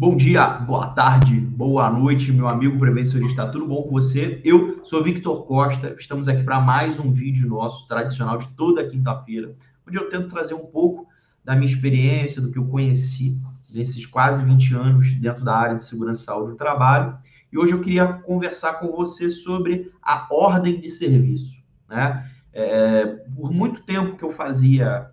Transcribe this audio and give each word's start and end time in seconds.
Bom 0.00 0.16
dia, 0.16 0.48
boa 0.48 0.86
tarde, 0.86 1.38
boa 1.38 1.90
noite, 1.90 2.32
meu 2.32 2.48
amigo 2.48 2.78
prevencionista. 2.78 3.46
Tudo 3.48 3.66
bom 3.66 3.82
com 3.82 3.90
você? 3.90 4.40
Eu 4.42 4.82
sou 4.82 5.04
Victor 5.04 5.44
Costa. 5.44 5.94
Estamos 5.98 6.26
aqui 6.26 6.42
para 6.42 6.58
mais 6.58 6.98
um 6.98 7.12
vídeo 7.12 7.46
nosso 7.46 7.86
tradicional 7.86 8.38
de 8.38 8.48
toda 8.48 8.88
quinta-feira, 8.88 9.54
onde 9.86 9.98
eu 9.98 10.08
tento 10.08 10.30
trazer 10.30 10.54
um 10.54 10.64
pouco 10.64 11.06
da 11.44 11.54
minha 11.54 11.70
experiência, 11.70 12.40
do 12.40 12.50
que 12.50 12.58
eu 12.58 12.64
conheci 12.64 13.36
nesses 13.74 14.06
quase 14.06 14.42
20 14.42 14.74
anos 14.74 15.12
dentro 15.16 15.44
da 15.44 15.54
área 15.54 15.76
de 15.76 15.84
segurança 15.84 16.22
e 16.22 16.24
saúde 16.24 16.52
do 16.52 16.56
trabalho. 16.56 17.18
E 17.52 17.58
hoje 17.58 17.72
eu 17.72 17.82
queria 17.82 18.06
conversar 18.06 18.80
com 18.80 18.90
você 18.92 19.28
sobre 19.28 19.92
a 20.02 20.26
ordem 20.30 20.80
de 20.80 20.88
serviço. 20.88 21.62
Né? 21.86 22.26
É, 22.54 23.04
por 23.36 23.52
muito 23.52 23.82
tempo 23.82 24.16
que 24.16 24.24
eu 24.24 24.30
fazia 24.30 25.10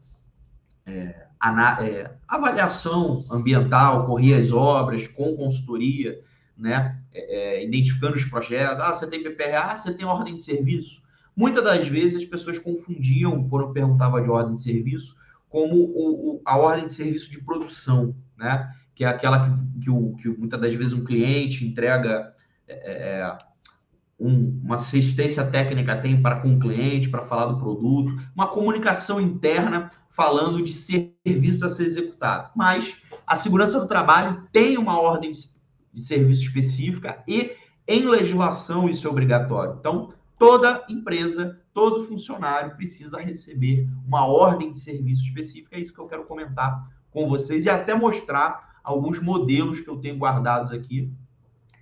é, 0.88 1.28
é, 1.82 2.12
avaliação 2.28 3.24
ambiental, 3.30 4.06
corria 4.06 4.40
as 4.40 4.52
obras 4.52 5.06
com 5.06 5.36
consultoria, 5.36 6.20
né? 6.58 7.00
É, 7.14 7.60
é, 7.60 7.66
identificando 7.66 8.16
os 8.16 8.26
projetos. 8.26 8.80
Ah, 8.80 8.94
você 8.94 9.06
tem 9.06 9.22
PPRA, 9.22 9.78
você 9.78 9.94
tem 9.94 10.06
ordem 10.06 10.36
de 10.36 10.42
serviço. 10.42 11.02
Muitas 11.36 11.64
das 11.64 11.88
vezes 11.88 12.24
as 12.24 12.26
pessoas 12.26 12.58
confundiam, 12.58 13.48
quando 13.48 13.74
perguntava 13.74 14.22
de 14.22 14.30
ordem 14.30 14.54
de 14.54 14.62
serviço, 14.62 15.16
como 15.50 15.76
o, 15.76 16.36
o, 16.36 16.42
a 16.44 16.58
ordem 16.58 16.88
de 16.88 16.94
serviço 16.94 17.30
de 17.30 17.44
produção, 17.44 18.16
né? 18.38 18.74
Que 18.96 19.04
é 19.04 19.08
aquela 19.08 19.46
que, 19.46 19.82
que, 19.82 19.90
o, 19.92 20.16
que 20.16 20.30
muitas 20.30 20.60
das 20.60 20.74
vezes 20.74 20.94
um 20.94 21.04
cliente 21.04 21.66
entrega 21.66 22.34
é, 22.68 23.20
é 23.20 23.38
um, 24.20 24.60
uma 24.64 24.76
assistência 24.76 25.46
técnica 25.46 25.96
tem 26.02 26.22
para 26.22 26.40
com 26.40 26.56
o 26.56 26.60
cliente, 26.60 27.10
para 27.10 27.26
falar 27.26 27.46
do 27.48 27.60
produto, 27.60 28.16
uma 28.36 28.48
comunicação 28.48 29.22
interna 29.22 29.90
falando 30.10 30.64
de 30.64 30.74
serviço 30.74 31.66
a 31.66 31.70
ser 31.70 31.86
executado. 31.86 32.52
Mas 32.56 33.00
a 33.26 33.36
segurança 33.36 33.80
do 33.80 33.88
trabalho 33.88 34.48
tem 34.52 34.78
uma 34.78 35.00
ordem 35.00 35.32
de 35.32 36.02
serviço 36.02 36.44
específica 36.44 37.24
e 37.28 37.52
em 37.88 38.06
legislação 38.06 38.90
isso 38.90 39.08
é 39.08 39.10
obrigatório. 39.10 39.78
Então, 39.80 40.14
toda 40.38 40.84
empresa, 40.90 41.62
todo 41.74 42.04
funcionário 42.06 42.76
precisa 42.76 43.20
receber 43.20 43.88
uma 44.06 44.26
ordem 44.26 44.72
de 44.72 44.80
serviço 44.80 45.24
específica. 45.24 45.76
É 45.78 45.80
isso 45.80 45.94
que 45.94 46.00
eu 46.00 46.08
quero 46.08 46.26
comentar 46.26 46.90
com 47.12 47.30
vocês 47.30 47.66
e 47.66 47.70
até 47.70 47.94
mostrar 47.94 48.80
alguns 48.84 49.20
modelos 49.20 49.80
que 49.80 49.90
eu 49.90 49.98
tenho 49.98 50.18
guardados 50.18 50.72
aqui, 50.72 51.12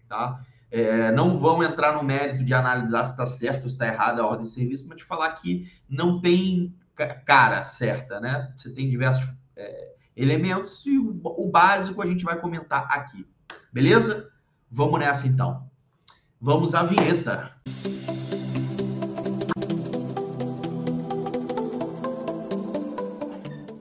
tá? 0.08 0.42
É, 0.78 1.10
não 1.10 1.40
vão 1.40 1.64
entrar 1.64 1.94
no 1.94 2.04
mérito 2.04 2.44
de 2.44 2.54
analisar 2.54 3.06
se 3.06 3.12
está 3.12 3.26
certo 3.26 3.64
ou 3.64 3.70
se 3.70 3.76
está 3.76 3.88
errado 3.88 4.20
a 4.20 4.28
ordem 4.28 4.44
de 4.44 4.52
serviço, 4.52 4.86
mas 4.90 4.98
te 4.98 5.06
falar 5.06 5.32
que 5.32 5.72
não 5.88 6.20
tem 6.20 6.76
cara 7.26 7.64
certa, 7.64 8.20
né? 8.20 8.52
Você 8.58 8.70
tem 8.72 8.90
diversos 8.90 9.26
é, 9.56 9.94
elementos 10.18 10.86
e 10.86 10.98
o, 10.98 11.22
o, 11.24 11.50
básico 11.50 12.02
a 12.02 12.06
gente 12.06 12.26
vai 12.26 12.38
comentar 12.38 12.88
aqui. 12.92 13.26
Beleza? 13.72 14.30
Vamos 14.70 15.00
nessa 15.00 15.26
então. 15.26 15.66
Vamos 16.42 16.76
à 16.76 16.84
vinheta. 16.84 17.54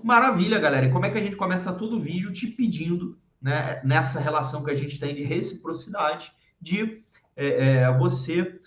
Maravilha, 0.01 0.61
galera. 0.61 0.87
E 0.87 0.93
como 0.93 1.07
é 1.07 1.11
que 1.11 1.19
a 1.19 1.23
gente 1.23 1.35
começa 1.35 1.73
todo 1.73 1.97
o 1.97 2.01
vídeo 2.01 2.33
te 2.33 2.47
pedindo, 2.47 3.19
né, 3.43 3.81
nessa 3.83 4.21
relação 4.21 4.63
que 4.63 4.71
a 4.71 4.77
gente 4.77 5.01
tem 5.01 5.13
de 5.13 5.25
reciprocidade, 5.25 6.33
de 6.65 7.05
é, 7.37 7.83
é, 7.83 7.99
você 7.99 8.61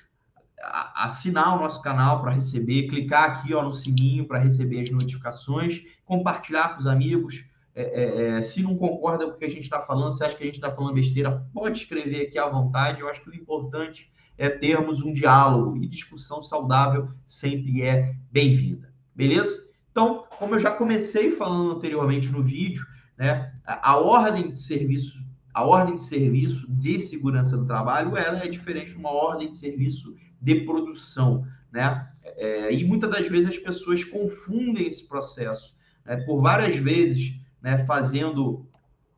assinar 0.95 1.56
o 1.56 1.59
nosso 1.62 1.81
canal 1.81 2.22
para 2.22 2.31
receber, 2.31 2.88
clicar 2.88 3.31
aqui 3.31 3.53
ó, 3.53 3.64
no 3.64 3.73
sininho 3.73 4.26
para 4.26 4.40
receber 4.40 4.81
as 4.81 4.90
notificações, 4.90 5.84
compartilhar 6.06 6.70
com 6.70 6.80
os 6.80 6.88
amigos. 6.88 7.45
É, 7.75 7.84
é, 7.84 8.38
é, 8.38 8.42
se 8.42 8.64
não 8.64 8.75
concorda 8.75 9.25
com 9.25 9.34
o 9.34 9.38
que 9.38 9.45
a 9.45 9.50
gente 9.50 9.64
está 9.64 9.81
falando, 9.81 10.12
se 10.12 10.23
acha 10.23 10.36
que 10.36 10.44
a 10.44 10.45
gente 10.48 10.56
está 10.56 10.72
falando 10.72 10.95
besteira, 10.95 11.45
pode 11.53 11.80
escrever 11.80 12.28
aqui 12.28 12.38
à 12.40 12.48
vontade. 12.48 13.02
Eu 13.02 13.09
acho 13.09 13.22
que 13.22 13.30
o 13.30 13.36
importante 13.36 14.12
é 14.38 14.50
termos 14.50 15.02
um 15.02 15.14
diálogo 15.14 15.78
e 15.78 15.88
discussão 15.88 16.42
saudável 16.42 17.09
sempre 17.25 17.84
é 17.84 18.16
bem-vinda. 18.31 18.91
Beleza? 19.16 19.68
Então, 19.91 20.25
como 20.38 20.56
eu 20.56 20.59
já 20.59 20.72
comecei 20.72 21.31
falando 21.31 21.78
anteriormente 21.78 22.29
no 22.29 22.44
vídeo, 22.44 22.85
né, 23.18 23.52
a, 23.66 23.97
ordem 23.97 24.52
de 24.52 24.59
serviço 24.59 25.19
a 25.57 25.63
ordem 25.63 25.95
de 25.95 26.03
serviço 26.03 26.68
de 26.69 27.00
segurança 27.00 27.57
do 27.57 27.66
trabalho 27.66 28.16
ela 28.16 28.38
é 28.38 28.47
diferente 28.47 28.91
de 28.91 28.97
uma 28.97 29.09
ordem 29.09 29.50
de 29.50 29.57
serviço 29.57 30.16
de 30.40 30.53
produção, 30.62 31.47
né? 31.72 32.07
É, 32.23 32.72
e 32.72 32.84
muitas 32.84 33.09
das 33.09 33.28
vezes 33.28 33.50
as 33.50 33.57
pessoas 33.57 34.03
confundem 34.03 34.85
esse 34.85 35.07
processo, 35.07 35.75
né? 36.06 36.17
por 36.17 36.44
várias 36.44 36.75
vezes, 36.75 37.40
né, 37.59 37.84
fazendo, 37.85 38.67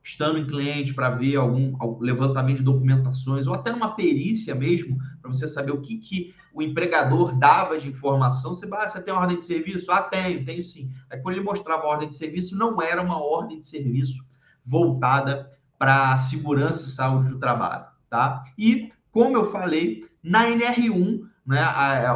estando 0.01 0.39
em 0.39 0.47
cliente 0.47 0.93
para 0.93 1.09
ver 1.09 1.35
algum, 1.35 1.75
algum, 1.77 2.01
levantamento 2.01 2.59
de 2.59 2.63
documentações, 2.63 3.45
ou 3.45 3.53
até 3.53 3.73
uma 3.73 3.93
perícia 3.93 4.55
mesmo, 4.55 4.97
para 5.21 5.33
você 5.33 5.45
saber 5.45 5.73
o 5.73 5.81
que, 5.81 5.97
que 5.97 6.33
o 6.53 6.61
empregador 6.61 7.37
dava 7.37 7.77
de 7.77 7.89
informação. 7.89 8.53
Você, 8.53 8.65
ah, 8.71 8.87
você 8.87 9.01
tem 9.01 9.13
ordem 9.13 9.35
de 9.35 9.43
serviço? 9.43 9.91
Ah, 9.91 10.03
tenho, 10.03 10.45
tenho 10.45 10.63
sim. 10.63 10.89
Aí 11.09 11.19
quando 11.19 11.35
ele 11.35 11.43
mostrava 11.43 11.83
a 11.83 11.87
ordem 11.87 12.07
de 12.07 12.15
serviço, 12.15 12.57
não 12.57 12.81
era 12.81 13.01
uma 13.01 13.21
ordem 13.21 13.59
de 13.59 13.65
serviço 13.65 14.23
voltada 14.63 15.58
para 15.79 16.17
segurança 16.17 16.81
e 16.81 16.91
saúde 16.91 17.29
do 17.29 17.39
trabalho, 17.39 17.85
tá? 18.09 18.43
E, 18.57 18.91
como 19.11 19.37
eu 19.37 19.49
falei, 19.49 20.05
na 20.21 20.45
NR1, 20.49 21.21
né, 21.47 21.63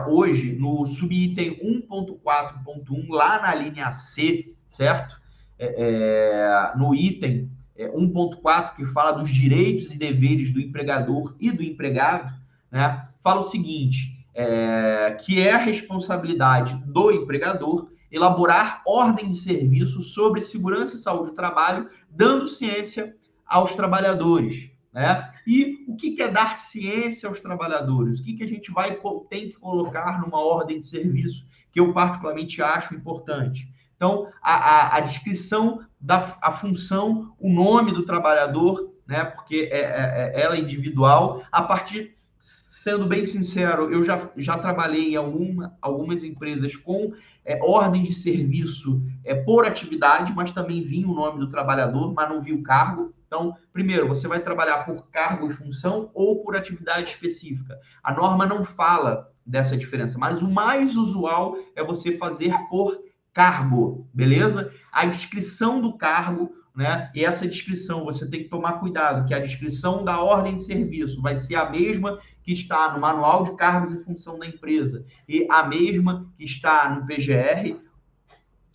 hoje, 0.05 0.53
no 0.59 0.85
subitem 0.85 1.57
1.4.1, 1.89 3.09
lá 3.09 3.41
na 3.41 3.55
linha 3.55 3.91
C, 3.93 4.53
certo? 4.67 5.19
É, 5.57 5.75
é, 5.77 6.77
no 6.77 6.93
item 6.93 7.49
é, 7.75 7.87
1.4, 7.87 8.75
que 8.75 8.85
fala 8.87 9.13
dos 9.13 9.29
direitos 9.29 9.93
e 9.93 9.97
deveres 9.97 10.51
do 10.51 10.59
empregador 10.59 11.33
e 11.39 11.49
do 11.49 11.63
empregado, 11.63 12.33
né, 12.69 13.07
fala 13.23 13.39
o 13.39 13.43
seguinte, 13.43 14.27
é, 14.35 15.17
que 15.23 15.39
é 15.39 15.53
a 15.53 15.57
responsabilidade 15.57 16.75
do 16.85 17.11
empregador 17.11 17.87
elaborar 18.11 18.81
ordem 18.85 19.29
de 19.29 19.35
serviço 19.35 20.01
sobre 20.01 20.41
segurança 20.41 20.95
e 20.95 20.99
saúde 20.99 21.29
do 21.29 21.35
trabalho, 21.35 21.89
dando 22.09 22.47
ciência 22.47 23.15
aos 23.53 23.75
trabalhadores. 23.75 24.71
Né? 24.91 25.31
E 25.45 25.85
o 25.87 25.95
que 25.95 26.19
é 26.21 26.27
dar 26.27 26.55
ciência 26.55 27.29
aos 27.29 27.39
trabalhadores? 27.39 28.19
O 28.19 28.23
que, 28.23 28.33
que 28.33 28.43
a 28.43 28.47
gente 28.47 28.71
vai 28.71 28.99
tem 29.29 29.49
que 29.49 29.59
colocar 29.59 30.19
numa 30.19 30.43
ordem 30.43 30.79
de 30.79 30.87
serviço 30.87 31.45
que 31.71 31.79
eu 31.79 31.93
particularmente 31.93 32.61
acho 32.63 32.95
importante? 32.95 33.71
Então, 33.95 34.27
a, 34.41 34.53
a, 34.53 34.97
a 34.97 34.99
descrição 35.01 35.85
da 36.01 36.17
a 36.41 36.51
função, 36.51 37.33
o 37.39 37.47
nome 37.47 37.91
do 37.91 38.05
trabalhador, 38.05 38.91
né? 39.07 39.23
Porque 39.23 39.69
é, 39.71 39.81
é, 39.81 40.31
é, 40.35 40.41
ela 40.41 40.55
é 40.55 40.59
individual. 40.59 41.43
A 41.51 41.61
partir, 41.61 42.17
sendo 42.39 43.05
bem 43.05 43.23
sincero, 43.23 43.93
eu 43.93 44.01
já, 44.01 44.29
já 44.35 44.57
trabalhei 44.57 45.13
em 45.13 45.15
alguma, 45.15 45.77
algumas 45.79 46.23
empresas 46.23 46.75
com 46.75 47.13
é, 47.45 47.59
ordem 47.61 48.03
de 48.03 48.13
serviço 48.13 49.01
é, 49.23 49.35
por 49.35 49.65
atividade, 49.65 50.33
mas 50.35 50.51
também 50.51 50.81
vinha 50.81 51.07
o 51.07 51.13
nome 51.13 51.39
do 51.39 51.49
trabalhador, 51.49 52.13
mas 52.13 52.29
não 52.29 52.41
vi 52.41 52.53
o 52.53 52.63
cargo. 52.63 53.13
Então, 53.27 53.55
primeiro, 53.71 54.07
você 54.07 54.27
vai 54.27 54.39
trabalhar 54.39 54.85
por 54.85 55.09
cargo 55.09 55.49
e 55.49 55.53
função 55.53 56.11
ou 56.13 56.43
por 56.43 56.55
atividade 56.55 57.09
específica. 57.09 57.79
A 58.03 58.13
norma 58.13 58.45
não 58.45 58.63
fala 58.63 59.31
dessa 59.45 59.75
diferença, 59.75 60.17
mas 60.17 60.41
o 60.41 60.47
mais 60.47 60.95
usual 60.95 61.57
é 61.75 61.83
você 61.83 62.17
fazer 62.17 62.53
por 62.69 62.97
cargo, 63.33 64.07
beleza? 64.13 64.71
A 64.91 65.05
descrição 65.05 65.81
do 65.81 65.97
cargo, 65.97 66.51
né? 66.75 67.11
E 67.13 67.23
essa 67.23 67.47
descrição 67.47 68.03
você 68.03 68.29
tem 68.29 68.43
que 68.43 68.49
tomar 68.49 68.73
cuidado, 68.73 69.27
que 69.27 69.33
a 69.33 69.39
descrição 69.39 70.03
da 70.03 70.21
ordem 70.21 70.55
de 70.55 70.63
serviço 70.63 71.21
vai 71.21 71.35
ser 71.35 71.55
a 71.55 71.69
mesma 71.69 72.19
que 72.41 72.51
está 72.51 72.93
no 72.93 72.99
manual 72.99 73.43
de 73.43 73.55
cargos 73.55 73.93
e 73.93 74.03
função 74.03 74.39
da 74.39 74.45
empresa 74.45 75.05
e 75.27 75.47
a 75.49 75.63
mesma 75.67 76.27
que 76.37 76.43
está 76.43 76.89
no 76.89 77.05
PGR 77.05 77.79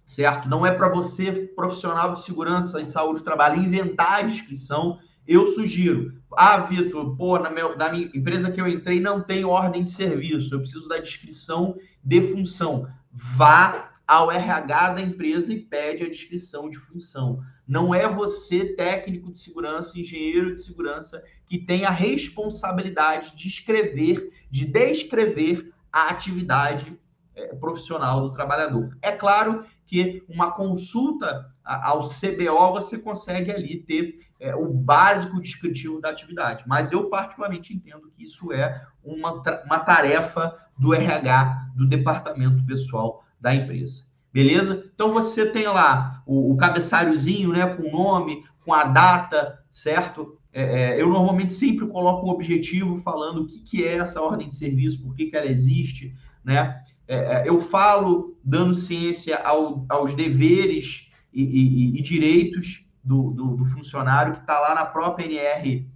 certo? 0.09 0.49
Não 0.49 0.67
é 0.67 0.73
para 0.73 0.89
você, 0.89 1.31
profissional 1.55 2.15
de 2.15 2.23
segurança 2.23 2.81
e 2.81 2.87
saúde 2.87 3.21
do 3.21 3.25
trabalho, 3.25 3.63
inventar 3.63 4.21
a 4.21 4.23
descrição. 4.23 4.99
Eu 5.27 5.47
sugiro. 5.47 6.15
Ah, 6.35 6.57
Vitor, 6.61 7.15
pô, 7.15 7.39
na, 7.39 7.51
meu, 7.51 7.77
na 7.77 7.91
minha 7.93 8.07
empresa 8.15 8.51
que 8.51 8.61
eu 8.61 8.67
entrei 8.67 9.01
não 9.01 9.21
tem 9.21 9.45
ordem 9.45 9.85
de 9.85 9.91
serviço. 9.91 10.55
Eu 10.55 10.61
preciso 10.61 10.89
da 10.89 10.99
descrição 10.99 11.77
de 12.03 12.23
função. 12.23 12.89
Vá 13.13 13.88
ao 14.09 14.33
RH 14.33 14.95
da 14.95 15.03
empresa 15.03 15.53
e 15.53 15.61
pede 15.61 16.03
a 16.03 16.09
descrição 16.09 16.71
de 16.71 16.79
função. 16.79 17.43
Não 17.67 17.95
é 17.95 18.09
você, 18.09 18.65
técnico 18.75 19.31
de 19.31 19.39
segurança, 19.39 19.99
engenheiro 19.99 20.55
de 20.55 20.63
segurança, 20.63 21.23
que 21.47 21.59
tem 21.59 21.85
a 21.85 21.91
responsabilidade 21.91 23.37
de 23.37 23.47
escrever, 23.47 24.33
de 24.51 24.65
descrever 24.65 25.75
a 25.93 26.09
atividade 26.09 26.99
é, 27.37 27.55
profissional 27.57 28.23
do 28.23 28.33
trabalhador. 28.33 28.97
É 29.03 29.13
claro 29.13 29.67
que 29.87 30.25
uma 30.27 30.53
consulta 30.53 31.53
ao 31.63 32.01
CBO 32.01 32.73
você 32.73 32.99
consegue 32.99 33.53
ali 33.53 33.81
ter 33.81 34.27
é, 34.41 34.55
o 34.55 34.73
básico 34.73 35.39
descritivo 35.39 36.01
da 36.01 36.09
atividade. 36.09 36.65
Mas 36.67 36.93
eu, 36.93 37.11
particularmente, 37.11 37.75
entendo 37.75 38.11
que 38.17 38.25
isso 38.25 38.51
é 38.53 38.87
uma, 39.05 39.43
uma 39.67 39.81
tarefa 39.81 40.57
do 40.79 40.95
RH, 40.95 41.73
do 41.77 41.87
departamento 41.87 42.65
pessoal 42.65 43.28
da 43.41 43.55
empresa. 43.55 44.09
Beleza? 44.33 44.91
Então 44.95 45.13
você 45.13 45.47
tem 45.47 45.67
lá 45.67 46.23
o, 46.27 46.53
o 46.53 46.57
cabeçalhozinho, 46.57 47.53
né, 47.53 47.67
com 47.67 47.91
nome, 47.91 48.45
com 48.65 48.73
a 48.73 48.85
data, 48.85 49.59
certo? 49.71 50.39
É, 50.53 50.97
é, 50.97 51.01
eu 51.01 51.09
normalmente 51.09 51.55
sempre 51.55 51.87
coloco 51.87 52.27
um 52.27 52.31
objetivo 52.31 52.99
falando 52.99 53.43
o 53.43 53.47
que, 53.47 53.61
que 53.61 53.85
é 53.85 53.97
essa 53.97 54.21
ordem 54.21 54.49
de 54.49 54.57
serviço, 54.57 55.03
por 55.03 55.15
que, 55.15 55.27
que 55.27 55.37
ela 55.37 55.47
existe, 55.47 56.15
né? 56.45 56.83
É, 57.07 57.43
é 57.43 57.49
eu 57.49 57.61
falo 57.61 58.37
dando 58.45 58.75
ciência 58.75 59.39
ao, 59.39 59.87
aos 59.89 60.15
deveres 60.15 61.11
e, 61.33 61.43
e, 61.43 61.99
e 61.99 62.03
direitos 62.03 62.87
do, 63.03 63.31
do, 63.31 63.57
do, 63.57 63.65
funcionário 63.67 64.35
que 64.35 64.41
está 64.41 64.59
lá 64.59 64.75
na 64.75 64.87
própria 64.87 65.25
NR 65.25 65.89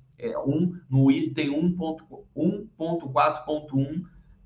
1, 0.47 0.81
no 0.89 1.11
item 1.11 1.51
1.4.1, 1.77 4.03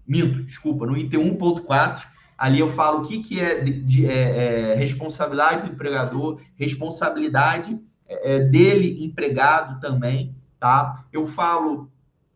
minto, 0.07 0.43
desculpa, 0.43 0.87
no 0.87 0.97
item 0.97 1.37
1.4, 1.37 2.07
ali 2.37 2.61
eu 2.61 2.69
falo 2.69 3.03
o 3.03 3.07
que, 3.07 3.23
que 3.23 3.41
é, 3.41 3.61
de, 3.61 3.83
de 3.83 4.07
é, 4.07 4.73
é, 4.73 4.75
responsabilidade 4.75 5.63
do 5.63 5.73
empregador, 5.73 6.41
responsabilidade 6.57 7.79
é, 8.07 8.35
é, 8.35 8.39
dele, 8.41 9.05
empregado 9.05 9.81
também, 9.81 10.35
tá? 10.61 11.05
Eu 11.13 11.27
falo 11.27 11.91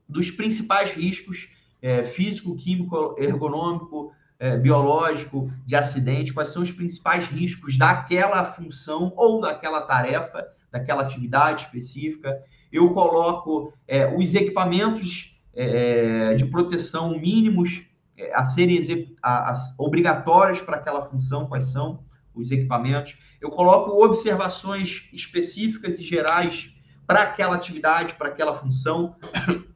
dos 0.08 0.30
principais 0.30 0.90
riscos 0.90 1.48
é, 1.82 2.02
físico, 2.04 2.56
químico, 2.56 3.14
ergonômico, 3.18 4.12
é, 4.38 4.56
biológico, 4.56 5.52
de 5.66 5.76
acidente, 5.76 6.32
quais 6.32 6.48
são 6.48 6.62
os 6.62 6.72
principais 6.72 7.26
riscos 7.26 7.76
daquela 7.76 8.44
função 8.44 9.12
ou 9.16 9.40
daquela 9.40 9.82
tarefa, 9.82 10.46
daquela 10.72 11.02
atividade 11.02 11.64
específica. 11.64 12.42
Eu 12.72 12.94
coloco 12.94 13.72
os 14.16 14.32
equipamentos 14.32 15.36
de 16.36 16.44
proteção 16.46 17.18
mínimos 17.18 17.82
a 18.34 18.44
serem 18.44 18.78
a, 19.22 19.50
a, 19.50 19.54
obrigatórios 19.78 20.60
para 20.60 20.76
aquela 20.76 21.06
função, 21.06 21.46
quais 21.46 21.66
são 21.66 22.04
os 22.34 22.50
equipamentos. 22.50 23.18
Eu 23.40 23.50
coloco 23.50 24.04
observações 24.04 25.08
específicas 25.12 25.98
e 25.98 26.02
gerais 26.02 26.74
para 27.06 27.22
aquela 27.22 27.56
atividade, 27.56 28.14
para 28.14 28.28
aquela 28.28 28.58
função. 28.58 29.16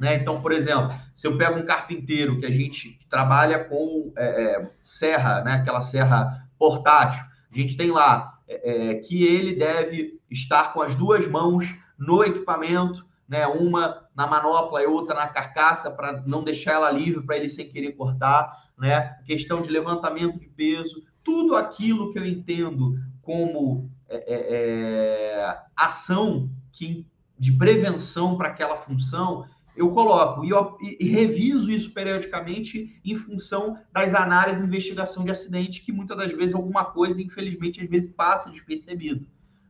Né? 0.00 0.14
Então, 0.14 0.40
por 0.40 0.52
exemplo, 0.52 0.96
se 1.12 1.26
eu 1.26 1.36
pego 1.36 1.58
um 1.58 1.66
carpinteiro 1.66 2.38
que 2.38 2.46
a 2.46 2.52
gente 2.52 2.96
trabalha 3.10 3.64
com 3.64 4.12
é, 4.16 4.26
é, 4.26 4.70
serra, 4.80 5.42
né? 5.42 5.54
aquela 5.54 5.82
serra 5.82 6.48
portátil, 6.56 7.24
a 7.52 7.56
gente 7.56 7.76
tem 7.76 7.90
lá 7.90 8.38
é, 8.46 8.90
é 8.90 8.94
que 8.94 9.24
ele 9.24 9.56
deve 9.56 10.20
estar 10.30 10.72
com 10.72 10.80
as 10.80 10.94
duas 10.94 11.26
mãos 11.26 11.66
no 11.98 12.22
equipamento, 12.22 13.04
né? 13.28 13.46
uma 13.46 14.08
na 14.16 14.26
manopla 14.26 14.82
e 14.82 14.86
outra 14.86 15.14
na 15.14 15.28
carcaça, 15.28 15.90
para 15.90 16.22
não 16.26 16.42
deixar 16.42 16.72
ela 16.72 16.90
livre 16.90 17.22
para 17.22 17.36
ele 17.36 17.48
sem 17.48 17.68
querer 17.68 17.92
cortar. 17.92 18.68
Né? 18.78 19.16
Questão 19.24 19.60
de 19.60 19.70
levantamento 19.70 20.38
de 20.38 20.48
peso, 20.48 21.02
tudo 21.22 21.54
aquilo 21.54 22.10
que 22.10 22.18
eu 22.18 22.24
entendo 22.24 22.98
como 23.20 23.90
é, 24.08 24.16
é, 24.16 25.40
é 25.40 25.58
ação 25.76 26.48
que, 26.72 27.06
de 27.38 27.52
prevenção 27.52 28.36
para 28.36 28.48
aquela 28.48 28.76
função, 28.76 29.44
eu 29.78 29.90
coloco 29.92 30.44
e, 30.44 30.50
eu, 30.50 30.76
e, 30.80 31.08
reviso 31.08 31.70
isso 31.70 31.92
periodicamente 31.92 33.00
em 33.04 33.14
função 33.14 33.78
das 33.92 34.12
análises 34.12 34.60
de 34.60 34.66
investigação 34.66 35.24
de 35.24 35.30
acidente, 35.30 35.82
que 35.82 35.92
muitas 35.92 36.16
das 36.16 36.32
vezes 36.32 36.54
alguma 36.54 36.84
coisa, 36.84 37.22
infelizmente, 37.22 37.80
às 37.80 37.88
vezes 37.88 38.12
passa 38.12 38.50
despercebido. 38.50 39.24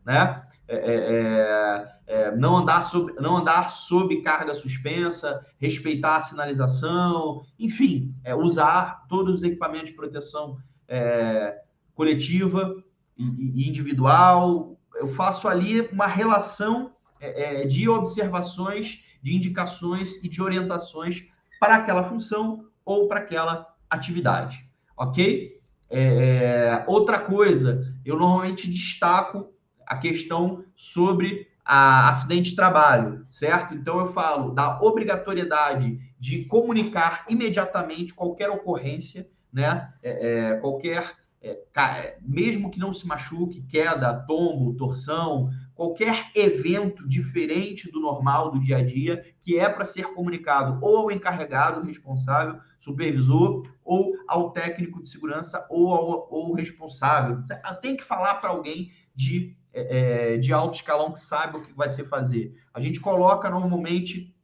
Né? 0.07 0.43
É, 0.69 0.77
é, 0.77 1.95
é, 2.07 2.27
é 2.27 2.37
não, 2.37 2.59
andar 2.59 2.83
sob, 2.83 3.15
não 3.19 3.39
andar 3.39 3.71
sob 3.71 4.21
carga 4.21 4.55
suspensa, 4.55 5.45
respeitar 5.59 6.17
a 6.17 6.21
sinalização, 6.21 7.43
enfim, 7.59 8.15
é, 8.23 8.35
usar 8.35 9.07
todos 9.09 9.37
os 9.37 9.43
equipamentos 9.43 9.89
de 9.89 9.97
proteção 9.97 10.59
coletiva 11.95 12.83
e, 13.17 13.25
e, 13.63 13.69
individual. 13.69 14.79
Eu 14.95 15.09
faço 15.09 15.49
ali 15.49 15.83
uma 15.93 16.07
relação 16.07 16.93
de 17.69 17.89
observações, 17.89 19.05
de 19.23 19.35
indicações 19.35 20.23
e 20.23 20.29
de 20.29 20.41
orientações 20.41 21.27
para 21.61 21.77
aquela 21.77 22.05
função 22.05 22.65
ou 22.85 23.07
para 23.07 23.21
aquela 23.21 23.67
atividade, 23.91 24.65
ok? 24.97 25.61
Outra 26.87 27.19
coisa, 27.19 27.83
eu 28.03 28.17
normalmente 28.17 28.71
destaco 28.71 29.53
a 29.89 29.97
questão 29.97 30.65
sobre 30.77 31.49
a 31.65 32.09
acidente 32.09 32.51
de 32.51 32.57
trabalho, 32.57 33.27
certo? 33.31 33.75
Então 33.75 33.99
eu 33.99 34.13
falo 34.13 34.55
da 34.55 34.81
obrigatoriedade 34.81 35.99
de 36.19 36.45
comunicar 36.45 37.25
imediatamente 37.29 38.15
qualquer 38.15 38.49
ocorrência 38.51 39.29
né? 39.53 39.93
É, 40.03 40.29
é, 40.29 40.57
qualquer, 40.57 41.15
é, 41.41 41.59
é, 41.77 42.19
mesmo 42.21 42.71
que 42.71 42.79
não 42.79 42.93
se 42.93 43.07
machuque, 43.07 43.63
queda, 43.63 44.25
tombo, 44.27 44.75
torção, 44.75 45.51
qualquer 45.75 46.31
evento 46.35 47.09
diferente 47.09 47.91
do 47.91 48.01
normal 48.01 48.51
do 48.51 48.61
dia 48.61 48.79
a 48.79 48.85
dia 48.85 49.25
que 49.41 49.59
é 49.59 49.69
para 49.69 49.85
ser 49.85 50.13
comunicado 50.13 50.79
ou 50.83 50.97
ao 50.99 51.11
encarregado, 51.11 51.87
responsável, 51.87 52.61
supervisor, 52.79 53.63
ou 53.85 54.15
ao 54.27 54.51
técnico 54.51 55.03
de 55.03 55.09
segurança 55.09 55.67
ou 55.71 55.93
ao, 55.93 56.53
responsável. 56.53 57.43
Tem 57.81 57.97
que 57.97 58.05
falar 58.05 58.37
para 58.37 58.51
alguém 58.51 58.93
de, 59.15 59.57
é, 59.73 60.37
de 60.37 60.53
alto 60.53 60.77
escalão 60.77 61.13
que 61.13 61.21
saiba 61.21 61.59
o 61.59 61.63
que 61.63 61.73
vai 61.73 61.89
ser 61.89 62.05
fazer. 62.05 62.55
A 62.73 62.81
gente 62.81 63.01
coloca 63.01 63.49
normalmente 63.51 64.35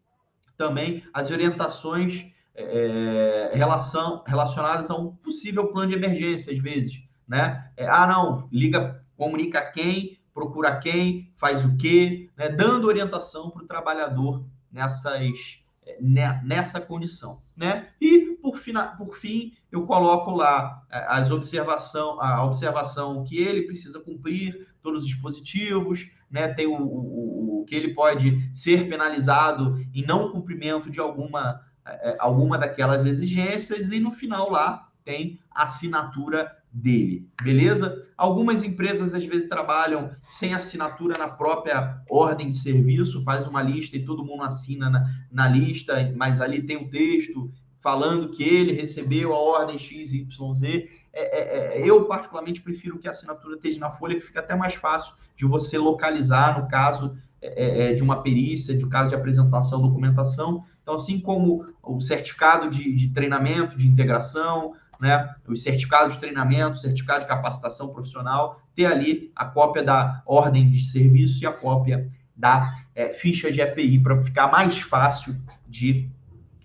também 0.56 1.02
as 1.12 1.30
orientações 1.30 2.26
é, 2.54 3.50
relação, 3.52 4.22
relacionadas 4.26 4.90
a 4.90 4.96
um 4.96 5.10
possível 5.16 5.68
plano 5.68 5.90
de 5.90 5.96
emergência, 5.96 6.52
às 6.52 6.58
vezes, 6.58 7.02
né? 7.26 7.70
É, 7.76 7.86
ah, 7.86 8.06
não, 8.06 8.48
liga, 8.52 9.04
comunica 9.16 9.60
quem, 9.72 10.18
procura 10.32 10.76
quem, 10.78 11.32
faz 11.36 11.64
o 11.64 11.76
quê, 11.76 12.30
né? 12.36 12.48
dando 12.48 12.86
orientação 12.86 13.50
para 13.50 13.62
o 13.62 13.66
trabalhador 13.66 14.44
nessas, 14.70 15.62
é, 15.84 15.98
nessa 16.42 16.80
condição, 16.80 17.40
né? 17.56 17.88
E 18.00 18.36
por, 18.42 18.56
fina, 18.56 18.96
por 18.96 19.16
fim, 19.16 19.52
eu 19.70 19.86
coloco 19.86 20.30
lá 20.30 20.82
é, 20.90 21.04
as 21.08 21.30
observação, 21.30 22.20
a 22.20 22.44
observação 22.44 23.24
que 23.24 23.36
ele 23.36 23.62
precisa 23.62 24.00
cumprir, 24.00 24.68
todos 24.84 25.02
os 25.02 25.08
dispositivos, 25.08 26.10
né? 26.30 26.48
Tem 26.48 26.66
o, 26.66 26.76
o, 26.76 27.62
o 27.62 27.64
que 27.64 27.74
ele 27.74 27.94
pode 27.94 28.50
ser 28.52 28.88
penalizado 28.88 29.84
em 29.92 30.04
não 30.04 30.30
cumprimento 30.30 30.90
de 30.90 31.00
alguma 31.00 31.60
é, 31.86 32.10
é, 32.10 32.16
alguma 32.18 32.56
daquelas 32.56 33.04
exigências 33.04 33.90
e 33.90 34.00
no 34.00 34.12
final 34.12 34.50
lá 34.50 34.88
tem 35.04 35.38
a 35.50 35.64
assinatura 35.64 36.50
dele, 36.72 37.28
beleza? 37.42 38.04
Algumas 38.16 38.62
empresas 38.62 39.14
às 39.14 39.24
vezes 39.24 39.48
trabalham 39.48 40.10
sem 40.26 40.54
assinatura 40.54 41.18
na 41.18 41.28
própria 41.28 42.02
ordem 42.08 42.48
de 42.48 42.56
serviço, 42.56 43.22
faz 43.22 43.46
uma 43.46 43.62
lista 43.62 43.96
e 43.96 44.04
todo 44.04 44.24
mundo 44.24 44.42
assina 44.42 44.88
na, 44.88 45.04
na 45.30 45.48
lista, 45.48 46.12
mas 46.16 46.40
ali 46.40 46.62
tem 46.62 46.76
o 46.76 46.88
texto 46.88 47.52
falando 47.84 48.30
que 48.30 48.42
ele 48.42 48.72
recebeu 48.72 49.34
a 49.34 49.38
ordem 49.38 49.76
XYZ. 49.76 50.62
É, 50.62 50.88
é, 51.12 51.82
é, 51.82 51.82
eu, 51.86 52.06
particularmente, 52.06 52.62
prefiro 52.62 52.98
que 52.98 53.06
a 53.06 53.10
assinatura 53.10 53.56
esteja 53.56 53.78
na 53.78 53.90
folha, 53.90 54.14
que 54.14 54.22
fica 54.22 54.40
até 54.40 54.56
mais 54.56 54.72
fácil 54.72 55.14
de 55.36 55.44
você 55.44 55.76
localizar 55.76 56.58
no 56.58 56.66
caso 56.66 57.14
é, 57.42 57.90
é, 57.90 57.92
de 57.92 58.02
uma 58.02 58.22
perícia, 58.22 58.74
de 58.74 58.86
um 58.86 58.88
caso 58.88 59.10
de 59.10 59.14
apresentação, 59.14 59.82
documentação. 59.82 60.64
Então, 60.82 60.94
assim 60.94 61.20
como 61.20 61.66
o 61.82 62.00
certificado 62.00 62.70
de, 62.70 62.90
de 62.94 63.10
treinamento, 63.10 63.76
de 63.76 63.86
integração, 63.86 64.72
né, 64.98 65.34
os 65.46 65.62
certificados 65.62 66.14
de 66.14 66.20
treinamento, 66.20 66.78
certificado 66.78 67.20
de 67.20 67.28
capacitação 67.28 67.88
profissional, 67.88 68.62
ter 68.74 68.86
ali 68.86 69.30
a 69.36 69.44
cópia 69.44 69.82
da 69.82 70.22
ordem 70.24 70.70
de 70.70 70.82
serviço 70.82 71.44
e 71.44 71.46
a 71.46 71.52
cópia 71.52 72.10
da 72.34 72.76
é, 72.94 73.10
ficha 73.10 73.52
de 73.52 73.60
EPI 73.60 73.98
para 73.98 74.22
ficar 74.22 74.50
mais 74.50 74.80
fácil 74.80 75.36
de 75.68 76.08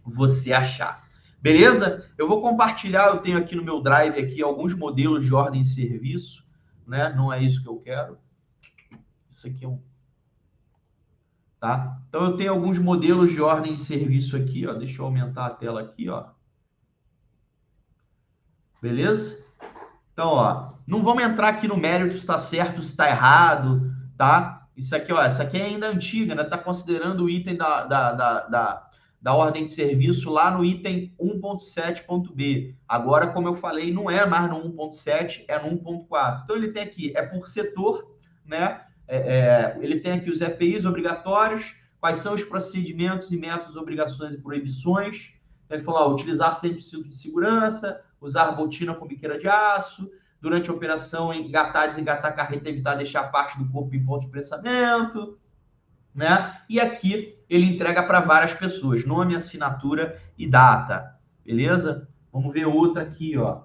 você 0.06 0.54
achar. 0.54 1.09
Beleza? 1.42 2.10
Eu 2.18 2.28
vou 2.28 2.42
compartilhar, 2.42 3.08
eu 3.08 3.20
tenho 3.20 3.38
aqui 3.38 3.56
no 3.56 3.64
meu 3.64 3.82
drive 3.82 4.20
aqui 4.20 4.42
alguns 4.44 4.74
modelos 4.74 5.26
de 5.26 5.34
ordem 5.34 5.62
de 5.62 5.70
serviço, 5.70 6.46
né? 6.86 7.14
Não 7.16 7.32
é 7.32 7.42
isso 7.42 7.62
que 7.62 7.70
eu 7.70 7.78
quero. 7.78 8.18
Isso 9.30 9.48
aqui 9.48 9.64
é 9.64 9.68
um 9.68 9.80
Tá? 11.60 12.00
Então, 12.08 12.24
eu 12.24 12.38
tenho 12.38 12.52
alguns 12.52 12.80
modelos 12.80 13.32
de 13.32 13.42
ordem 13.42 13.74
de 13.74 13.82
serviço 13.82 14.38
aqui, 14.38 14.66
ó. 14.66 14.74
Deixa 14.74 15.02
eu 15.02 15.06
aumentar 15.06 15.46
a 15.46 15.50
tela 15.50 15.82
aqui, 15.82 16.08
ó. 16.08 16.28
Beleza? 18.82 19.44
Então, 20.14 20.30
ó, 20.30 20.74
não 20.88 21.04
vamos 21.04 21.24
entrar 21.24 21.50
aqui 21.50 21.68
no 21.68 21.76
mérito 21.76 22.14
se 22.14 22.20
está 22.20 22.40
certo, 22.40 22.82
se 22.82 22.92
está 22.92 23.10
errado, 23.10 23.94
tá? 24.18 24.68
Isso 24.76 24.96
aqui, 24.96 25.12
ó, 25.12 25.22
essa 25.22 25.44
aqui 25.44 25.58
é 25.58 25.66
ainda 25.66 25.90
antiga, 25.90 26.34
né? 26.34 26.44
Está 26.44 26.58
considerando 26.58 27.26
o 27.26 27.30
item 27.30 27.58
da, 27.58 27.86
da, 27.86 28.14
da, 28.14 28.40
da, 28.48 28.89
da 29.22 29.34
ordem 29.34 29.66
de 29.66 29.74
serviço 29.74 30.30
lá 30.30 30.50
no 30.50 30.64
item 30.64 31.14
1.7.b. 31.20 32.76
Agora, 32.88 33.28
como 33.28 33.48
eu 33.48 33.56
falei, 33.56 33.94
não 33.94 34.10
é 34.10 34.26
mais 34.26 34.50
no 34.50 34.62
1.7, 34.74 35.44
é 35.48 35.60
no 35.60 35.78
1.4. 35.78 36.44
Então, 36.44 36.56
ele 36.56 36.72
tem 36.72 36.84
aqui, 36.84 37.12
é 37.16 37.22
por 37.24 37.48
setor, 37.48 38.16
né? 38.46 38.82
É, 39.08 39.18
é, 39.18 39.78
ele 39.82 40.00
tem 40.00 40.14
aqui 40.14 40.30
os 40.30 40.40
EPIs 40.40 40.86
obrigatórios, 40.86 41.76
quais 42.00 42.20
são 42.20 42.34
os 42.34 42.44
procedimentos 42.44 43.32
e 43.32 43.38
métodos, 43.38 43.76
obrigações 43.76 44.36
e 44.36 44.42
proibições. 44.42 45.34
Ele 45.70 45.84
falou, 45.84 46.02
ó, 46.02 46.14
utilizar 46.14 46.56
sempre 46.56 46.82
cinto 46.82 47.10
de 47.10 47.16
segurança, 47.16 48.02
usar 48.22 48.52
botina 48.52 48.94
com 48.94 49.08
biqueira 49.08 49.38
de 49.38 49.48
aço, 49.48 50.10
durante 50.42 50.70
a 50.70 50.74
operação, 50.74 51.34
engatar, 51.34 51.90
desengatar 51.90 52.32
a 52.32 52.34
carreta, 52.34 52.70
evitar 52.70 52.96
deixar 52.96 53.24
parte 53.26 53.58
do 53.58 53.70
corpo 53.70 53.94
em 53.96 54.06
ponto 54.06 54.22
de 54.22 54.32
pressamento, 54.32 55.38
né? 56.14 56.58
E 56.70 56.80
aqui 56.80 57.36
ele 57.50 57.66
entrega 57.66 58.04
para 58.04 58.20
várias 58.20 58.54
pessoas, 58.54 59.06
nome, 59.06 59.36
assinatura 59.36 60.22
e 60.38 60.48
data, 60.48 61.16
beleza? 61.46 62.08
Vamos 62.32 62.54
ver 62.54 62.66
outra 62.66 63.04
aqui, 63.04 63.38
ó. 63.38 63.64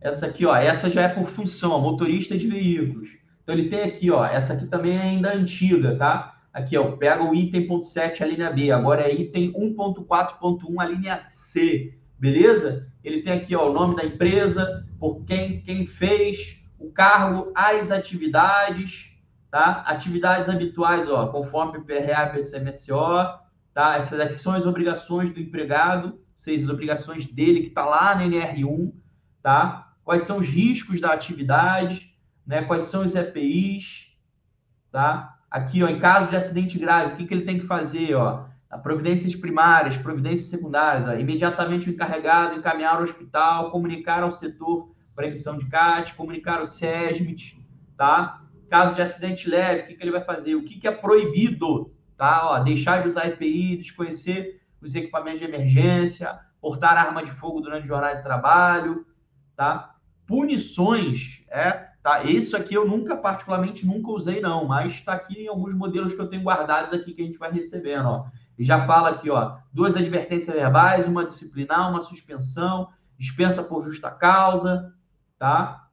Essa 0.00 0.26
aqui, 0.26 0.46
ó, 0.46 0.54
essa 0.54 0.90
já 0.90 1.02
é 1.02 1.08
por 1.08 1.28
função, 1.30 1.80
motorista 1.80 2.36
de 2.36 2.46
veículos. 2.46 3.08
Então 3.42 3.54
ele 3.54 3.68
tem 3.68 3.82
aqui, 3.82 4.10
ó, 4.10 4.24
essa 4.24 4.52
aqui 4.52 4.66
também 4.66 4.96
é 4.96 5.02
ainda 5.02 5.34
antiga, 5.34 5.96
tá? 5.96 6.38
Aqui, 6.52 6.76
ó, 6.76 6.96
pega 6.96 7.22
o 7.22 7.34
item 7.34 7.66
ponto 7.66 7.86
.7, 7.86 8.20
a 8.20 8.26
linha 8.26 8.50
B, 8.50 8.70
agora 8.70 9.02
é 9.02 9.14
item 9.14 9.52
1.4.1, 9.52 10.80
a 10.80 10.86
linha 10.86 11.22
C, 11.24 11.94
beleza? 12.18 12.92
Ele 13.02 13.22
tem 13.22 13.32
aqui, 13.32 13.54
ó, 13.54 13.70
o 13.70 13.72
nome 13.72 13.96
da 13.96 14.04
empresa, 14.04 14.84
por 14.98 15.24
quem, 15.24 15.60
quem 15.62 15.86
fez, 15.86 16.62
o 16.78 16.90
cargo, 16.90 17.52
as 17.54 17.90
atividades, 17.90 19.10
tá? 19.50 19.82
Atividades 19.86 20.48
habituais, 20.48 21.10
ó, 21.10 21.26
conforme 21.28 21.80
PRA 21.80 22.26
PCMSO, 22.26 23.38
tá? 23.72 23.96
Essas 23.96 24.20
aqui 24.20 24.36
são 24.36 24.52
as 24.52 24.66
obrigações 24.66 25.32
do 25.32 25.40
empregado, 25.40 26.08
ou 26.08 26.18
seja, 26.36 26.64
as 26.64 26.70
obrigações 26.70 27.26
dele 27.26 27.60
que 27.60 27.68
está 27.68 27.84
lá 27.84 28.14
no 28.14 28.24
NR1, 28.24 28.92
tá? 29.42 29.92
Quais 30.04 30.22
são 30.22 30.38
os 30.38 30.46
riscos 30.46 31.00
da 31.00 31.12
atividade, 31.12 32.14
né? 32.46 32.62
Quais 32.62 32.84
são 32.84 33.04
os 33.04 33.14
EPIs, 33.14 34.08
tá? 34.90 35.36
Aqui, 35.50 35.82
ó, 35.82 35.88
em 35.88 35.98
caso 35.98 36.28
de 36.28 36.36
acidente 36.36 36.78
grave, 36.78 37.14
o 37.14 37.16
que, 37.16 37.26
que 37.26 37.34
ele 37.34 37.44
tem 37.44 37.58
que 37.58 37.66
fazer, 37.66 38.14
ó? 38.14 38.46
Providências 38.82 39.34
primárias, 39.34 39.96
providências 39.96 40.50
secundárias, 40.50 41.08
ó, 41.08 41.14
imediatamente 41.14 41.88
o 41.88 41.92
encarregado 41.92 42.54
encaminhar 42.54 42.96
ao 42.96 43.02
hospital, 43.02 43.70
comunicar 43.70 44.22
ao 44.22 44.32
setor 44.32 44.94
para 45.14 45.26
emissão 45.26 45.56
de 45.56 45.66
CAT, 45.66 46.14
comunicar 46.14 46.60
ao 46.60 46.66
SESMIT, 46.66 47.58
tá? 47.96 48.42
Caso 48.68 48.94
de 48.94 49.02
acidente 49.02 49.48
leve, 49.48 49.82
o 49.82 49.86
que, 49.86 49.94
que 49.94 50.02
ele 50.02 50.10
vai 50.10 50.22
fazer? 50.22 50.54
O 50.54 50.64
que, 50.64 50.78
que 50.78 50.86
é 50.86 50.92
proibido, 50.92 51.92
tá? 52.16 52.50
Ó, 52.50 52.58
deixar 52.60 53.02
de 53.02 53.08
usar 53.08 53.26
EPI, 53.28 53.76
desconhecer 53.78 54.60
os 54.80 54.94
equipamentos 54.94 55.40
de 55.40 55.46
emergência, 55.46 56.38
portar 56.60 56.96
arma 56.96 57.24
de 57.24 57.30
fogo 57.32 57.60
durante 57.60 57.86
jornada 57.86 58.16
de 58.16 58.22
trabalho, 58.22 59.06
tá? 59.56 59.94
Punições, 60.26 61.42
é, 61.48 61.88
tá? 62.02 62.24
Isso 62.24 62.56
aqui 62.56 62.74
eu 62.74 62.86
nunca, 62.86 63.16
particularmente, 63.16 63.86
nunca 63.86 64.10
usei, 64.10 64.40
não, 64.40 64.66
mas 64.66 64.94
está 64.94 65.14
aqui 65.14 65.44
em 65.44 65.48
alguns 65.48 65.74
modelos 65.74 66.12
que 66.12 66.20
eu 66.20 66.28
tenho 66.28 66.42
guardados 66.42 66.92
aqui 66.92 67.12
que 67.12 67.22
a 67.22 67.24
gente 67.24 67.38
vai 67.38 67.50
recebendo, 67.50 68.06
ó. 68.06 68.26
E 68.58 68.64
já 68.64 68.86
fala 68.86 69.10
aqui, 69.10 69.30
ó, 69.30 69.56
duas 69.72 69.96
advertências 69.96 70.54
verbais, 70.54 71.06
uma 71.06 71.24
disciplinar, 71.24 71.90
uma 71.90 72.00
suspensão, 72.00 72.88
dispensa 73.16 73.62
por 73.62 73.84
justa 73.84 74.10
causa, 74.10 74.92
tá? 75.38 75.87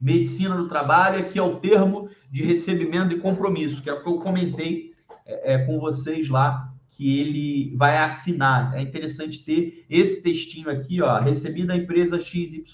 Medicina 0.00 0.56
do 0.56 0.68
trabalho, 0.68 1.18
aqui 1.20 1.38
é 1.38 1.42
o 1.42 1.56
termo 1.56 2.08
de 2.30 2.44
recebimento 2.44 3.14
e 3.14 3.20
compromisso, 3.20 3.82
que 3.82 3.90
é 3.90 3.92
o 3.92 4.02
que 4.02 4.08
eu 4.08 4.18
comentei 4.18 4.92
é, 5.26 5.54
é, 5.54 5.58
com 5.58 5.80
vocês 5.80 6.28
lá, 6.28 6.72
que 6.90 7.20
ele 7.20 7.76
vai 7.76 7.96
assinar. 7.98 8.74
É 8.76 8.80
interessante 8.80 9.44
ter 9.44 9.84
esse 9.88 10.22
textinho 10.22 10.70
aqui, 10.70 11.02
ó, 11.02 11.20
recebido 11.20 11.68
da 11.68 11.76
empresa 11.76 12.20
XYZ, 12.20 12.64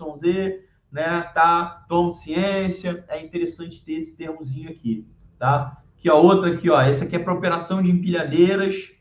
né, 0.91 1.23
tá, 1.35 1.85
tomo 1.89 2.13
ciência, 2.13 3.05
é 3.09 3.23
interessante 3.23 3.85
ter 3.85 3.95
esse 3.95 4.17
termozinho 4.17 4.71
aqui, 4.71 5.07
tá? 5.39 5.83
Que 5.97 6.09
a 6.09 6.15
outra 6.15 6.53
aqui, 6.53 6.71
ó, 6.71 6.81
essa 6.81 7.05
aqui 7.05 7.17
é 7.17 7.19
para 7.19 7.35
operação 7.35 7.83
de 7.83 7.91
empilhadeiras, 7.91 8.93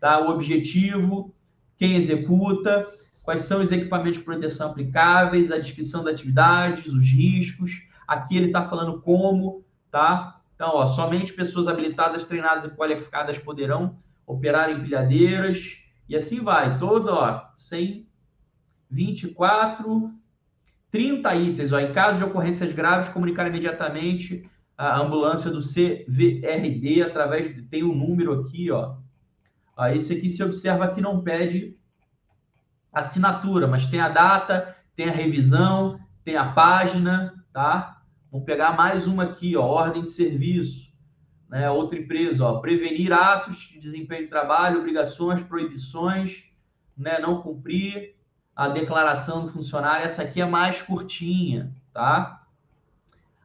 tá? 0.00 0.20
O 0.20 0.30
objetivo, 0.30 1.34
quem 1.76 1.96
executa, 1.96 2.86
quais 3.22 3.42
são 3.42 3.62
os 3.62 3.70
equipamentos 3.70 4.18
de 4.18 4.24
proteção 4.24 4.70
aplicáveis, 4.70 5.52
a 5.52 5.58
descrição 5.58 6.02
da 6.02 6.10
atividade, 6.10 6.88
os 6.88 7.08
riscos. 7.08 7.82
Aqui 8.06 8.34
ele 8.36 8.46
está 8.46 8.68
falando 8.68 9.00
como, 9.00 9.64
tá? 9.90 10.40
Então, 10.54 10.70
ó, 10.74 10.86
somente 10.88 11.32
pessoas 11.32 11.66
habilitadas, 11.68 12.24
treinadas 12.24 12.64
e 12.64 12.76
qualificadas 12.76 13.38
poderão 13.38 13.98
operar 14.26 14.70
empilhadeiras 14.70 15.78
e 16.08 16.16
assim 16.16 16.40
vai. 16.40 16.78
Todo, 16.78 17.08
ó, 17.08 17.44
124, 17.54 20.12
30 20.90 21.34
itens. 21.36 21.72
Ó, 21.72 21.78
em 21.78 21.92
caso 21.92 22.18
de 22.18 22.24
ocorrências 22.24 22.72
graves, 22.72 23.10
comunicar 23.10 23.46
imediatamente 23.46 24.50
a 24.76 24.98
ambulância 24.98 25.50
do 25.50 25.60
CVRD 25.60 27.02
através 27.02 27.54
tem 27.70 27.84
um 27.84 27.94
número 27.94 28.40
aqui, 28.40 28.70
ó, 28.70 28.96
ah, 29.76 29.94
esse 29.94 30.14
aqui 30.14 30.28
se 30.28 30.42
observa 30.42 30.88
que 30.88 31.00
não 31.00 31.22
pede 31.22 31.78
assinatura, 32.92 33.66
mas 33.66 33.86
tem 33.86 34.00
a 34.00 34.08
data, 34.08 34.76
tem 34.96 35.08
a 35.08 35.12
revisão, 35.12 35.98
tem 36.24 36.36
a 36.36 36.52
página, 36.52 37.34
tá? 37.52 38.02
Vamos 38.30 38.46
pegar 38.46 38.76
mais 38.76 39.06
uma 39.06 39.24
aqui, 39.24 39.56
ó, 39.56 39.64
ordem 39.64 40.02
de 40.02 40.10
serviço, 40.10 40.90
né? 41.48 41.70
Outra 41.70 41.98
empresa, 41.98 42.44
ó, 42.44 42.60
prevenir 42.60 43.12
atos 43.12 43.56
de 43.58 43.80
desempenho 43.80 44.24
de 44.24 44.30
trabalho, 44.30 44.78
obrigações, 44.78 45.42
proibições, 45.42 46.44
né? 46.96 47.18
Não 47.18 47.42
cumprir 47.42 48.14
a 48.54 48.68
declaração 48.68 49.46
do 49.46 49.52
funcionário. 49.52 50.06
Essa 50.06 50.22
aqui 50.22 50.40
é 50.40 50.46
mais 50.46 50.82
curtinha, 50.82 51.74
tá? 51.92 52.40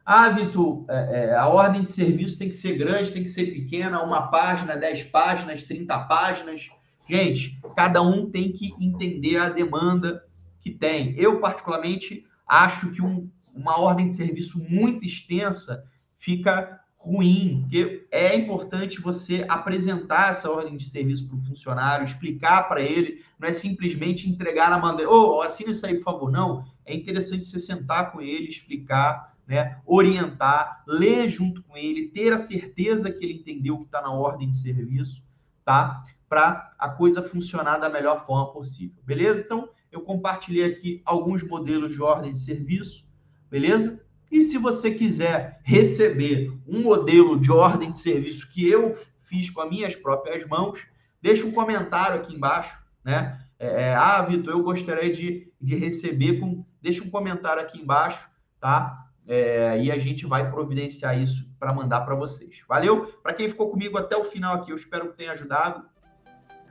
Ah, 0.04 0.28
Vitor, 0.28 0.84
é, 0.88 1.30
é, 1.30 1.34
a 1.34 1.48
ordem 1.48 1.82
de 1.82 1.90
serviço 1.90 2.38
tem 2.38 2.48
que 2.48 2.54
ser 2.54 2.78
grande, 2.78 3.10
tem 3.10 3.24
que 3.24 3.28
ser 3.28 3.46
pequena, 3.46 4.04
uma 4.04 4.28
página, 4.28 4.76
dez 4.76 5.02
páginas, 5.02 5.64
30 5.64 5.98
páginas. 6.00 6.70
Gente, 7.08 7.60
cada 7.76 8.02
um 8.02 8.30
tem 8.30 8.52
que 8.52 8.74
entender 8.80 9.36
a 9.36 9.48
demanda 9.48 10.24
que 10.60 10.70
tem. 10.70 11.14
Eu, 11.16 11.40
particularmente, 11.40 12.26
acho 12.46 12.90
que 12.90 13.00
um, 13.00 13.30
uma 13.54 13.78
ordem 13.78 14.08
de 14.08 14.14
serviço 14.14 14.58
muito 14.58 15.04
extensa 15.04 15.84
fica 16.18 16.80
ruim, 17.06 17.60
porque 17.62 18.04
é 18.10 18.34
importante 18.34 19.00
você 19.00 19.46
apresentar 19.48 20.32
essa 20.32 20.50
ordem 20.50 20.76
de 20.76 20.84
serviço 20.84 21.28
para 21.28 21.36
o 21.36 21.42
funcionário, 21.42 22.04
explicar 22.04 22.68
para 22.68 22.82
ele, 22.82 23.22
não 23.38 23.48
é 23.48 23.52
simplesmente 23.52 24.28
entregar 24.28 24.70
na 24.70 24.78
bandeira, 24.78 25.08
ô, 25.08 25.36
oh, 25.36 25.42
assina 25.42 25.70
isso 25.70 25.86
aí, 25.86 25.94
por 25.98 26.02
favor. 26.02 26.32
Não, 26.32 26.64
é 26.84 26.92
interessante 26.92 27.44
você 27.44 27.60
sentar 27.60 28.10
com 28.10 28.20
ele, 28.20 28.48
explicar, 28.48 29.36
né, 29.46 29.78
orientar, 29.86 30.82
ler 30.84 31.28
junto 31.28 31.62
com 31.62 31.76
ele, 31.76 32.08
ter 32.08 32.32
a 32.32 32.38
certeza 32.38 33.08
que 33.08 33.24
ele 33.24 33.34
entendeu 33.34 33.76
o 33.76 33.80
que 33.80 33.86
está 33.86 34.02
na 34.02 34.10
ordem 34.10 34.50
de 34.50 34.56
serviço, 34.56 35.22
tá? 35.64 36.02
Para 36.28 36.74
a 36.78 36.88
coisa 36.88 37.22
funcionar 37.22 37.78
da 37.78 37.88
melhor 37.88 38.26
forma 38.26 38.52
possível, 38.52 39.00
beleza? 39.04 39.42
Então, 39.44 39.68
eu 39.92 40.00
compartilhei 40.00 40.64
aqui 40.64 41.00
alguns 41.04 41.42
modelos 41.42 41.92
de 41.92 42.02
ordem 42.02 42.32
de 42.32 42.38
serviço, 42.38 43.06
beleza? 43.50 44.04
E 44.30 44.42
se 44.42 44.58
você 44.58 44.90
quiser 44.90 45.60
receber 45.62 46.52
um 46.66 46.82
modelo 46.82 47.38
de 47.38 47.50
ordem 47.52 47.90
de 47.90 47.98
serviço 47.98 48.48
que 48.48 48.68
eu 48.68 48.98
fiz 49.28 49.50
com 49.50 49.60
as 49.60 49.70
minhas 49.70 49.94
próprias 49.94 50.46
mãos, 50.48 50.84
deixa 51.22 51.46
um 51.46 51.52
comentário 51.52 52.20
aqui 52.20 52.34
embaixo, 52.34 52.78
né? 53.04 53.40
É, 53.58 53.82
é 53.82 53.94
ah, 53.94 54.20
Vitor, 54.22 54.52
eu 54.52 54.62
gostaria 54.62 55.12
de, 55.12 55.50
de 55.60 55.76
receber 55.76 56.40
com. 56.40 56.64
Deixa 56.82 57.02
um 57.02 57.10
comentário 57.10 57.62
aqui 57.62 57.80
embaixo, 57.80 58.28
tá? 58.60 59.06
É, 59.26 59.82
e 59.82 59.90
a 59.90 59.98
gente 59.98 60.26
vai 60.26 60.50
providenciar 60.50 61.20
isso 61.20 61.48
para 61.58 61.72
mandar 61.72 62.02
para 62.02 62.14
vocês. 62.14 62.60
Valeu? 62.68 63.06
Para 63.22 63.34
quem 63.34 63.48
ficou 63.48 63.70
comigo 63.70 63.98
até 63.98 64.16
o 64.16 64.24
final 64.24 64.56
aqui, 64.56 64.70
eu 64.70 64.76
espero 64.76 65.10
que 65.10 65.16
tenha 65.16 65.32
ajudado 65.32 65.84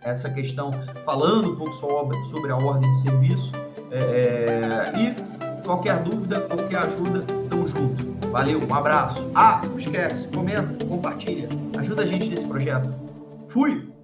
essa 0.05 0.29
questão, 0.29 0.71
falando 1.03 1.51
um 1.51 1.55
pouco 1.55 1.73
sobre, 1.75 2.51
a 2.51 2.55
ordem 2.55 2.89
de 2.91 3.01
serviço. 3.01 3.51
É, 3.91 3.97
é, 3.97 4.93
e 4.99 5.61
qualquer 5.63 6.01
dúvida, 6.03 6.41
qualquer 6.41 6.77
ajuda, 6.77 7.25
tamo 7.49 7.67
junto. 7.67 8.05
Valeu, 8.29 8.59
um 8.69 8.73
abraço. 8.73 9.25
Ah, 9.33 9.61
não 9.67 9.77
esquece, 9.77 10.27
comenta, 10.27 10.85
compartilha, 10.85 11.49
ajuda 11.79 12.03
a 12.03 12.05
gente 12.05 12.29
nesse 12.29 12.45
projeto. 12.45 12.89
Fui! 13.49 13.94